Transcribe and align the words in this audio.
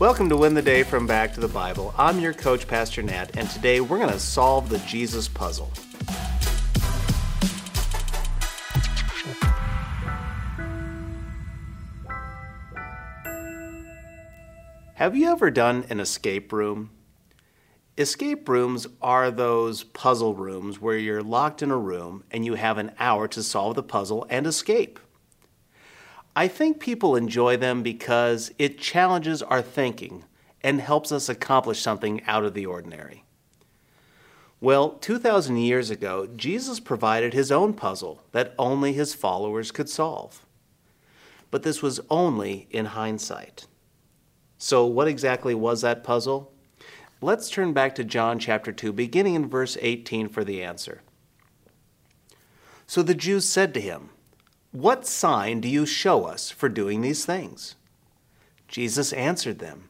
Welcome 0.00 0.30
to 0.30 0.36
Win 0.38 0.54
the 0.54 0.62
Day 0.62 0.82
from 0.82 1.06
Back 1.06 1.34
to 1.34 1.40
the 1.40 1.48
Bible. 1.48 1.94
I'm 1.98 2.20
your 2.20 2.32
coach, 2.32 2.66
Pastor 2.66 3.02
Nat, 3.02 3.36
and 3.36 3.50
today 3.50 3.82
we're 3.82 3.98
going 3.98 4.08
to 4.08 4.18
solve 4.18 4.70
the 4.70 4.78
Jesus 4.78 5.28
puzzle. 5.28 5.70
Have 14.94 15.14
you 15.14 15.30
ever 15.30 15.50
done 15.50 15.84
an 15.90 16.00
escape 16.00 16.50
room? 16.50 16.92
Escape 17.98 18.48
rooms 18.48 18.86
are 19.02 19.30
those 19.30 19.84
puzzle 19.84 20.34
rooms 20.34 20.80
where 20.80 20.96
you're 20.96 21.22
locked 21.22 21.60
in 21.60 21.70
a 21.70 21.76
room 21.76 22.24
and 22.30 22.46
you 22.46 22.54
have 22.54 22.78
an 22.78 22.92
hour 22.98 23.28
to 23.28 23.42
solve 23.42 23.74
the 23.74 23.82
puzzle 23.82 24.26
and 24.30 24.46
escape. 24.46 24.98
I 26.34 26.48
think 26.48 26.80
people 26.80 27.16
enjoy 27.16 27.56
them 27.56 27.82
because 27.82 28.52
it 28.58 28.78
challenges 28.78 29.42
our 29.42 29.62
thinking 29.62 30.24
and 30.62 30.80
helps 30.80 31.10
us 31.10 31.28
accomplish 31.28 31.80
something 31.80 32.22
out 32.24 32.44
of 32.44 32.54
the 32.54 32.66
ordinary. 32.66 33.24
Well, 34.60 34.90
2,000 34.90 35.56
years 35.56 35.90
ago, 35.90 36.28
Jesus 36.36 36.80
provided 36.80 37.32
his 37.32 37.50
own 37.50 37.72
puzzle 37.72 38.22
that 38.32 38.54
only 38.58 38.92
his 38.92 39.14
followers 39.14 39.70
could 39.70 39.88
solve. 39.88 40.44
But 41.50 41.62
this 41.62 41.82
was 41.82 42.00
only 42.10 42.68
in 42.70 42.86
hindsight. 42.86 43.66
So, 44.58 44.84
what 44.84 45.08
exactly 45.08 45.54
was 45.54 45.80
that 45.80 46.04
puzzle? 46.04 46.52
Let's 47.22 47.50
turn 47.50 47.72
back 47.72 47.94
to 47.96 48.04
John 48.04 48.38
chapter 48.38 48.72
2, 48.72 48.92
beginning 48.92 49.34
in 49.34 49.48
verse 49.48 49.76
18 49.80 50.28
for 50.28 50.44
the 50.44 50.62
answer. 50.62 51.02
So 52.86 53.02
the 53.02 53.14
Jews 53.14 53.44
said 53.44 53.74
to 53.74 53.80
him, 53.80 54.10
What 54.72 55.04
sign 55.04 55.60
do 55.60 55.68
you 55.68 55.84
show 55.84 56.26
us 56.26 56.48
for 56.48 56.68
doing 56.68 57.00
these 57.00 57.24
things? 57.24 57.74
Jesus 58.68 59.12
answered 59.12 59.58
them, 59.58 59.88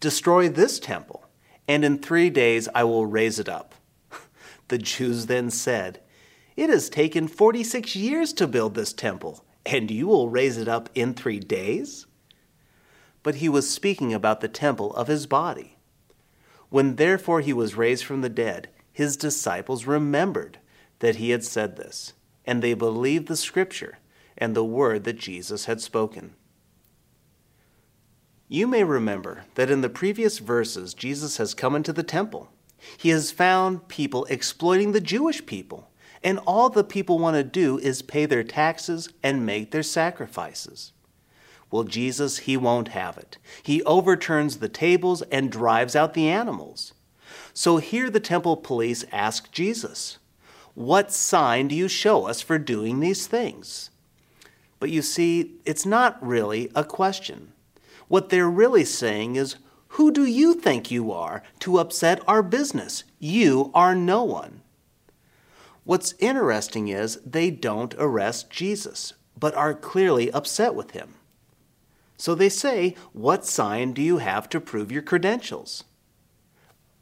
Destroy 0.00 0.50
this 0.50 0.78
temple, 0.78 1.24
and 1.66 1.82
in 1.82 1.98
three 1.98 2.28
days 2.28 2.68
I 2.74 2.84
will 2.84 3.06
raise 3.06 3.38
it 3.38 3.48
up. 3.48 3.74
The 4.68 4.76
Jews 4.76 5.26
then 5.26 5.50
said, 5.50 6.00
It 6.56 6.68
has 6.68 6.90
taken 6.90 7.26
46 7.26 7.96
years 7.96 8.34
to 8.34 8.46
build 8.46 8.74
this 8.74 8.92
temple, 8.92 9.46
and 9.64 9.90
you 9.90 10.06
will 10.08 10.28
raise 10.28 10.58
it 10.58 10.68
up 10.68 10.90
in 10.94 11.14
three 11.14 11.40
days? 11.40 12.04
But 13.22 13.36
he 13.36 13.48
was 13.48 13.70
speaking 13.70 14.12
about 14.12 14.42
the 14.42 14.48
temple 14.48 14.94
of 14.94 15.08
his 15.08 15.26
body. 15.26 15.78
When 16.68 16.96
therefore 16.96 17.40
he 17.40 17.54
was 17.54 17.76
raised 17.76 18.04
from 18.04 18.20
the 18.20 18.28
dead, 18.28 18.68
his 18.92 19.16
disciples 19.16 19.86
remembered 19.86 20.58
that 20.98 21.16
he 21.16 21.30
had 21.30 21.44
said 21.44 21.78
this, 21.78 22.12
and 22.44 22.60
they 22.60 22.74
believed 22.74 23.26
the 23.28 23.36
scripture 23.36 23.96
and 24.38 24.54
the 24.54 24.64
word 24.64 25.04
that 25.04 25.18
Jesus 25.18 25.66
had 25.66 25.80
spoken. 25.80 26.34
You 28.48 28.66
may 28.66 28.82
remember 28.82 29.44
that 29.56 29.70
in 29.70 29.82
the 29.82 29.90
previous 29.90 30.38
verses, 30.38 30.94
Jesus 30.94 31.36
has 31.36 31.52
come 31.52 31.76
into 31.76 31.92
the 31.92 32.02
temple. 32.02 32.48
He 32.96 33.10
has 33.10 33.30
found 33.30 33.88
people 33.88 34.24
exploiting 34.26 34.92
the 34.92 35.00
Jewish 35.00 35.44
people, 35.44 35.90
and 36.22 36.38
all 36.40 36.70
the 36.70 36.84
people 36.84 37.18
want 37.18 37.36
to 37.36 37.44
do 37.44 37.78
is 37.78 38.00
pay 38.00 38.24
their 38.24 38.44
taxes 38.44 39.10
and 39.22 39.44
make 39.44 39.70
their 39.70 39.82
sacrifices. 39.82 40.92
Well, 41.70 41.84
Jesus, 41.84 42.38
he 42.38 42.56
won't 42.56 42.88
have 42.88 43.18
it. 43.18 43.36
He 43.62 43.82
overturns 43.82 44.58
the 44.58 44.70
tables 44.70 45.20
and 45.22 45.52
drives 45.52 45.94
out 45.94 46.14
the 46.14 46.28
animals. 46.28 46.94
So 47.52 47.76
here 47.76 48.08
the 48.08 48.20
temple 48.20 48.56
police 48.56 49.04
ask 49.12 49.52
Jesus, 49.52 50.18
What 50.74 51.12
sign 51.12 51.68
do 51.68 51.74
you 51.74 51.88
show 51.88 52.26
us 52.26 52.40
for 52.40 52.58
doing 52.58 53.00
these 53.00 53.26
things? 53.26 53.90
But 54.80 54.90
you 54.90 55.02
see, 55.02 55.56
it's 55.64 55.84
not 55.84 56.24
really 56.24 56.70
a 56.74 56.84
question. 56.84 57.52
What 58.08 58.28
they're 58.28 58.50
really 58.50 58.84
saying 58.84 59.36
is, 59.36 59.56
Who 59.88 60.10
do 60.10 60.24
you 60.24 60.54
think 60.54 60.90
you 60.90 61.12
are 61.12 61.42
to 61.60 61.78
upset 61.78 62.20
our 62.28 62.42
business? 62.42 63.04
You 63.18 63.70
are 63.74 63.94
no 63.94 64.22
one. 64.24 64.62
What's 65.84 66.14
interesting 66.18 66.88
is 66.88 67.18
they 67.24 67.50
don't 67.50 67.94
arrest 67.98 68.50
Jesus, 68.50 69.14
but 69.38 69.54
are 69.54 69.74
clearly 69.74 70.30
upset 70.30 70.74
with 70.74 70.90
him. 70.90 71.14
So 72.16 72.34
they 72.34 72.48
say, 72.48 72.94
What 73.12 73.46
sign 73.46 73.92
do 73.92 74.02
you 74.02 74.18
have 74.18 74.48
to 74.50 74.60
prove 74.60 74.92
your 74.92 75.02
credentials? 75.02 75.84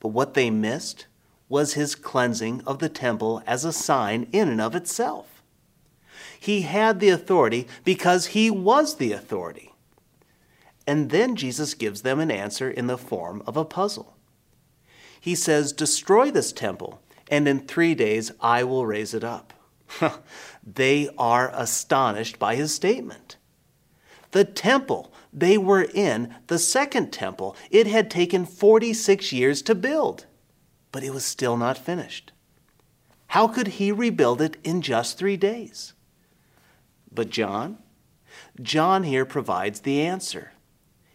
But 0.00 0.08
what 0.08 0.34
they 0.34 0.50
missed 0.50 1.06
was 1.48 1.74
his 1.74 1.94
cleansing 1.94 2.62
of 2.66 2.78
the 2.78 2.88
temple 2.88 3.42
as 3.46 3.64
a 3.64 3.72
sign 3.72 4.26
in 4.32 4.48
and 4.48 4.60
of 4.60 4.74
itself. 4.74 5.41
He 6.42 6.62
had 6.62 6.98
the 6.98 7.10
authority 7.10 7.68
because 7.84 8.26
he 8.26 8.50
was 8.50 8.96
the 8.96 9.12
authority. 9.12 9.72
And 10.88 11.10
then 11.10 11.36
Jesus 11.36 11.72
gives 11.74 12.02
them 12.02 12.18
an 12.18 12.32
answer 12.32 12.68
in 12.68 12.88
the 12.88 12.98
form 12.98 13.44
of 13.46 13.56
a 13.56 13.64
puzzle. 13.64 14.16
He 15.20 15.36
says, 15.36 15.72
Destroy 15.72 16.32
this 16.32 16.52
temple, 16.52 17.00
and 17.30 17.46
in 17.46 17.60
three 17.60 17.94
days 17.94 18.32
I 18.40 18.64
will 18.64 18.86
raise 18.86 19.14
it 19.14 19.22
up. 19.22 19.52
they 20.66 21.08
are 21.16 21.52
astonished 21.54 22.40
by 22.40 22.56
his 22.56 22.74
statement. 22.74 23.36
The 24.32 24.44
temple 24.44 25.12
they 25.32 25.56
were 25.56 25.86
in, 25.94 26.34
the 26.48 26.58
second 26.58 27.12
temple, 27.12 27.54
it 27.70 27.86
had 27.86 28.10
taken 28.10 28.46
46 28.46 29.32
years 29.32 29.62
to 29.62 29.76
build, 29.76 30.26
but 30.90 31.04
it 31.04 31.14
was 31.14 31.24
still 31.24 31.56
not 31.56 31.78
finished. 31.78 32.32
How 33.28 33.46
could 33.46 33.68
he 33.68 33.92
rebuild 33.92 34.42
it 34.42 34.56
in 34.64 34.82
just 34.82 35.16
three 35.16 35.36
days? 35.36 35.92
But 37.14 37.30
John? 37.30 37.78
John 38.60 39.04
here 39.04 39.24
provides 39.24 39.80
the 39.80 40.00
answer. 40.00 40.52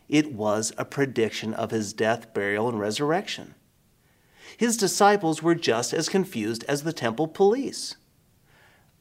It 0.08 0.32
was 0.34 0.72
a 0.78 0.86
prediction 0.86 1.54
of 1.54 1.72
his 1.72 1.94
death, 1.94 2.34
burial, 2.34 2.70
and 2.70 2.80
resurrection. 2.80 3.56
His 4.56 4.78
disciples 4.78 5.44
were 5.44 5.56
just 5.56 5.94
as 5.94 6.10
confused 6.10 6.64
as 6.68 6.84
the 6.84 6.94
temple 6.94 7.28
police. 7.28 7.96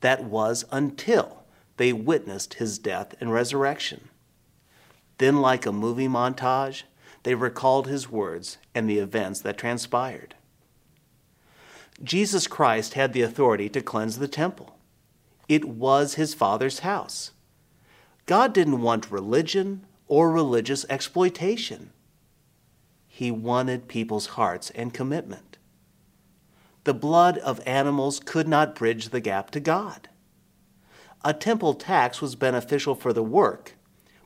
That 0.00 0.24
was 0.24 0.64
until 0.70 1.44
they 1.76 1.92
witnessed 1.92 2.54
his 2.54 2.78
death 2.78 3.14
and 3.20 3.32
resurrection. 3.32 4.08
Then, 5.18 5.40
like 5.40 5.64
a 5.64 5.72
movie 5.72 6.08
montage, 6.08 6.82
they 7.22 7.34
recalled 7.34 7.86
his 7.86 8.10
words 8.10 8.58
and 8.74 8.88
the 8.88 8.98
events 8.98 9.40
that 9.40 9.58
transpired. 9.58 10.34
Jesus 12.02 12.46
Christ 12.46 12.94
had 12.94 13.12
the 13.12 13.22
authority 13.22 13.68
to 13.70 13.80
cleanse 13.80 14.18
the 14.18 14.28
temple. 14.28 14.75
It 15.48 15.64
was 15.64 16.14
his 16.14 16.34
Father's 16.34 16.80
house. 16.80 17.32
God 18.26 18.52
didn't 18.52 18.82
want 18.82 19.10
religion 19.10 19.86
or 20.08 20.30
religious 20.30 20.84
exploitation. 20.88 21.92
He 23.06 23.30
wanted 23.30 23.88
people's 23.88 24.26
hearts 24.26 24.70
and 24.70 24.92
commitment. 24.92 25.58
The 26.84 26.94
blood 26.94 27.38
of 27.38 27.60
animals 27.66 28.20
could 28.20 28.46
not 28.46 28.74
bridge 28.74 29.08
the 29.08 29.20
gap 29.20 29.50
to 29.52 29.60
God 29.60 30.08
a 31.26 31.34
temple 31.34 31.74
tax 31.74 32.22
was 32.22 32.36
beneficial 32.36 32.94
for 32.94 33.12
the 33.12 33.22
work, 33.22 33.74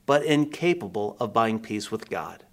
but 0.05 0.23
incapable 0.23 1.17
of 1.19 1.33
buying 1.33 1.59
peace 1.59 1.91
with 1.91 2.11
God. 2.11 2.45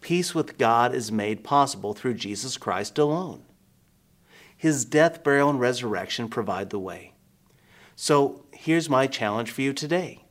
Peace 0.00 0.36
with 0.36 0.56
God 0.56 0.94
is 0.94 1.10
made 1.10 1.42
possible 1.42 1.94
through 1.94 2.14
Jesus 2.14 2.56
Christ 2.56 2.98
alone. 2.98 3.42
His 4.62 4.84
death, 4.84 5.24
burial, 5.24 5.50
and 5.50 5.58
resurrection 5.58 6.28
provide 6.28 6.70
the 6.70 6.78
way. 6.78 7.14
So 7.96 8.44
here's 8.52 8.88
my 8.88 9.08
challenge 9.08 9.50
for 9.50 9.60
you 9.60 9.72
today 9.72 10.22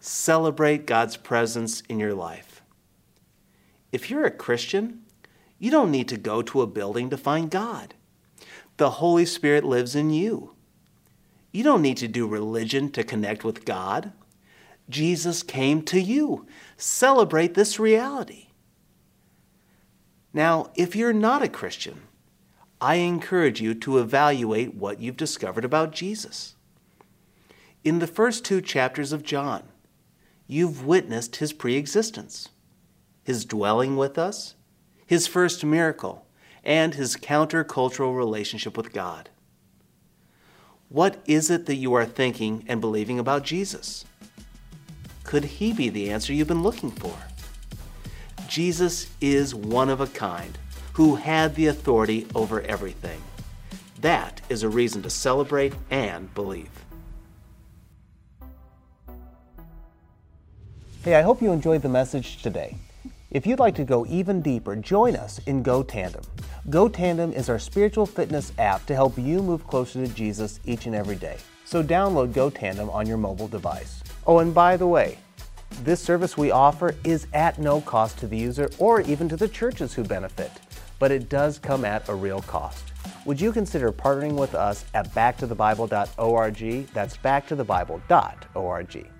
celebrate 0.00 0.86
God's 0.86 1.18
presence 1.18 1.82
in 1.82 2.00
your 2.00 2.14
life. 2.14 2.62
If 3.92 4.08
you're 4.08 4.24
a 4.24 4.30
Christian, 4.30 5.02
you 5.58 5.70
don't 5.70 5.90
need 5.90 6.08
to 6.08 6.16
go 6.16 6.40
to 6.40 6.62
a 6.62 6.66
building 6.66 7.10
to 7.10 7.18
find 7.18 7.50
God. 7.50 7.92
The 8.78 8.92
Holy 8.92 9.26
Spirit 9.26 9.62
lives 9.62 9.94
in 9.94 10.08
you. 10.08 10.54
You 11.52 11.64
don't 11.64 11.82
need 11.82 11.98
to 11.98 12.08
do 12.08 12.26
religion 12.26 12.90
to 12.92 13.04
connect 13.04 13.44
with 13.44 13.66
God. 13.66 14.14
Jesus 14.88 15.42
came 15.42 15.82
to 15.82 16.00
you. 16.00 16.46
Celebrate 16.78 17.52
this 17.52 17.78
reality. 17.78 18.46
Now, 20.32 20.70
if 20.76 20.96
you're 20.96 21.12
not 21.12 21.42
a 21.42 21.48
Christian, 21.50 22.04
I 22.80 22.96
encourage 22.96 23.60
you 23.60 23.74
to 23.74 23.98
evaluate 23.98 24.74
what 24.74 25.00
you've 25.00 25.16
discovered 25.16 25.64
about 25.64 25.92
Jesus. 25.92 26.54
In 27.82 27.98
the 27.98 28.06
first 28.06 28.44
two 28.44 28.60
chapters 28.60 29.12
of 29.12 29.22
John, 29.22 29.62
you've 30.46 30.84
witnessed 30.84 31.36
his 31.36 31.52
preexistence, 31.52 32.48
his 33.22 33.44
dwelling 33.44 33.96
with 33.96 34.18
us, 34.18 34.54
his 35.06 35.26
first 35.26 35.64
miracle, 35.64 36.26
and 36.62 36.94
his 36.94 37.16
countercultural 37.16 38.16
relationship 38.16 38.76
with 38.76 38.92
God. 38.92 39.28
What 40.88 41.22
is 41.26 41.50
it 41.50 41.66
that 41.66 41.76
you 41.76 41.92
are 41.94 42.04
thinking 42.04 42.64
and 42.68 42.80
believing 42.80 43.18
about 43.18 43.42
Jesus? 43.42 44.04
Could 45.24 45.44
he 45.44 45.72
be 45.72 45.88
the 45.88 46.10
answer 46.10 46.32
you've 46.32 46.48
been 46.48 46.62
looking 46.62 46.90
for? 46.90 47.16
Jesus 48.48 49.08
is 49.20 49.54
one 49.54 49.88
of 49.88 50.00
a 50.00 50.06
kind 50.06 50.56
who 50.94 51.16
had 51.16 51.54
the 51.54 51.66
authority 51.66 52.26
over 52.34 52.62
everything. 52.62 53.20
That 54.00 54.40
is 54.48 54.62
a 54.62 54.68
reason 54.68 55.02
to 55.02 55.10
celebrate 55.10 55.74
and 55.90 56.32
believe. 56.34 56.70
Hey, 61.02 61.16
I 61.16 61.22
hope 61.22 61.42
you 61.42 61.52
enjoyed 61.52 61.82
the 61.82 61.88
message 61.88 62.42
today. 62.42 62.76
If 63.30 63.46
you'd 63.46 63.58
like 63.58 63.74
to 63.74 63.84
go 63.84 64.06
even 64.06 64.40
deeper, 64.40 64.76
join 64.76 65.16
us 65.16 65.40
in 65.46 65.62
Go 65.62 65.82
Tandem. 65.82 66.22
Go 66.70 66.88
Tandem 66.88 67.32
is 67.32 67.50
our 67.50 67.58
spiritual 67.58 68.06
fitness 68.06 68.52
app 68.58 68.86
to 68.86 68.94
help 68.94 69.18
you 69.18 69.42
move 69.42 69.66
closer 69.66 70.06
to 70.06 70.14
Jesus 70.14 70.60
each 70.64 70.86
and 70.86 70.94
every 70.94 71.16
day. 71.16 71.36
So 71.64 71.82
download 71.82 72.32
Go 72.32 72.48
Tandem 72.48 72.88
on 72.90 73.06
your 73.06 73.18
mobile 73.18 73.48
device. 73.48 74.02
Oh, 74.26 74.38
and 74.38 74.54
by 74.54 74.76
the 74.76 74.86
way, 74.86 75.18
this 75.82 76.00
service 76.00 76.38
we 76.38 76.52
offer 76.52 76.94
is 77.02 77.26
at 77.34 77.58
no 77.58 77.80
cost 77.80 78.16
to 78.18 78.28
the 78.28 78.36
user 78.36 78.70
or 78.78 79.00
even 79.00 79.28
to 79.28 79.36
the 79.36 79.48
churches 79.48 79.92
who 79.92 80.04
benefit, 80.04 80.52
but 81.04 81.12
it 81.12 81.28
does 81.28 81.58
come 81.58 81.84
at 81.84 82.08
a 82.08 82.14
real 82.14 82.40
cost. 82.40 82.82
Would 83.26 83.38
you 83.38 83.52
consider 83.52 83.92
partnering 83.92 84.36
with 84.36 84.54
us 84.54 84.86
at 84.94 85.12
backtothebible.org? 85.12 86.86
That's 86.94 87.18
backtothebible.org. 87.18 89.13